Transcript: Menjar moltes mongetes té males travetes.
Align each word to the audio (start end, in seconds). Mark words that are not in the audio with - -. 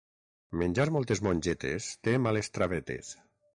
Menjar 0.61 0.87
moltes 0.95 1.21
mongetes 1.27 1.91
té 2.09 2.17
males 2.25 2.53
travetes. 2.59 3.15